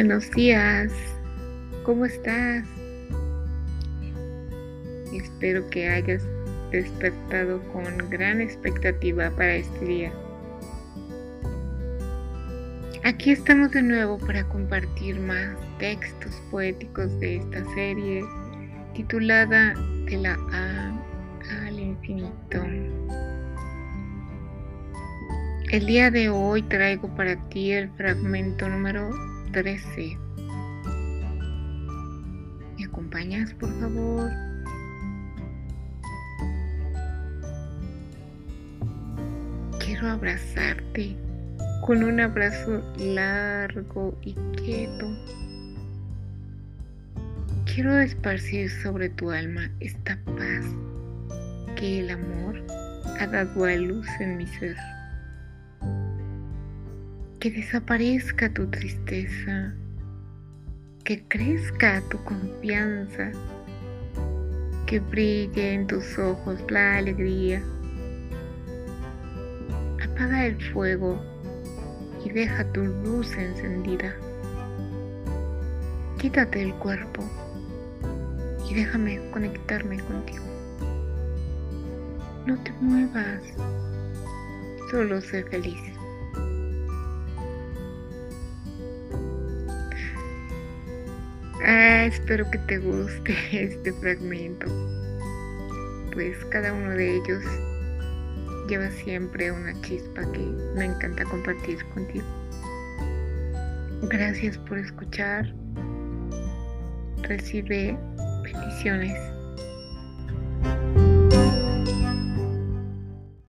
Buenos 0.00 0.30
días, 0.30 0.92
¿cómo 1.82 2.04
estás? 2.04 2.64
Espero 5.12 5.68
que 5.70 5.88
hayas 5.88 6.22
despertado 6.70 7.60
con 7.72 8.08
gran 8.08 8.40
expectativa 8.40 9.28
para 9.30 9.56
este 9.56 9.84
día. 9.84 10.12
Aquí 13.02 13.32
estamos 13.32 13.72
de 13.72 13.82
nuevo 13.82 14.18
para 14.18 14.44
compartir 14.44 15.18
más 15.18 15.56
textos 15.80 16.32
poéticos 16.52 17.18
de 17.18 17.38
esta 17.38 17.64
serie 17.74 18.22
titulada 18.94 19.74
De 20.04 20.16
la 20.16 20.38
A 20.52 21.66
al 21.66 21.76
infinito. 21.76 22.62
El 25.72 25.86
día 25.86 26.12
de 26.12 26.28
hoy 26.28 26.62
traigo 26.62 27.08
para 27.16 27.34
ti 27.48 27.72
el 27.72 27.90
fragmento 27.96 28.68
número 28.68 29.10
13. 29.52 30.18
¿Me 32.78 32.84
acompañas, 32.84 33.52
por 33.54 33.70
favor? 33.80 34.30
Quiero 39.78 40.08
abrazarte 40.08 41.16
con 41.86 42.04
un 42.04 42.20
abrazo 42.20 42.82
largo 42.98 44.16
y 44.22 44.34
quieto. 44.56 45.06
Quiero 47.64 47.98
esparcir 47.98 48.70
sobre 48.70 49.08
tu 49.08 49.30
alma 49.30 49.70
esta 49.80 50.18
paz 50.24 50.66
que 51.76 52.00
el 52.00 52.10
amor 52.10 52.62
ha 53.20 53.26
dado 53.26 53.64
a 53.64 53.74
luz 53.76 54.06
en 54.20 54.36
mi 54.36 54.46
ser. 54.46 54.76
Que 57.40 57.52
desaparezca 57.52 58.52
tu 58.52 58.66
tristeza, 58.66 59.72
que 61.04 61.22
crezca 61.28 62.02
tu 62.10 62.18
confianza, 62.24 63.30
que 64.86 64.98
brille 64.98 65.74
en 65.74 65.86
tus 65.86 66.18
ojos 66.18 66.58
la 66.68 66.96
alegría. 66.96 67.62
Apaga 70.04 70.46
el 70.46 70.60
fuego 70.72 71.22
y 72.24 72.30
deja 72.30 72.64
tu 72.72 72.84
luz 72.84 73.32
encendida. 73.36 74.12
Quítate 76.18 76.60
el 76.60 76.74
cuerpo 76.74 77.22
y 78.68 78.74
déjame 78.74 79.20
conectarme 79.30 80.00
contigo. 80.00 80.44
No 82.46 82.60
te 82.64 82.72
muevas, 82.80 83.44
solo 84.90 85.20
sé 85.20 85.44
feliz. 85.44 85.97
Ah, 91.64 92.04
espero 92.04 92.48
que 92.50 92.58
te 92.58 92.78
guste 92.78 93.34
este 93.52 93.92
fragmento, 93.94 94.66
pues 96.12 96.36
cada 96.46 96.72
uno 96.72 96.90
de 96.90 97.16
ellos 97.16 97.42
lleva 98.68 98.90
siempre 98.90 99.50
una 99.50 99.72
chispa 99.80 100.20
que 100.32 100.38
me 100.76 100.84
encanta 100.84 101.24
compartir 101.24 101.84
contigo. 101.94 102.26
Gracias 104.02 104.56
por 104.58 104.78
escuchar. 104.78 105.52
Recibe 107.22 107.98
bendiciones. 108.44 109.37